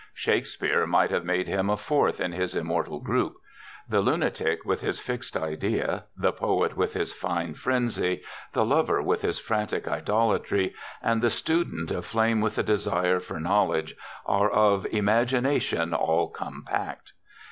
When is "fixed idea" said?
4.99-6.05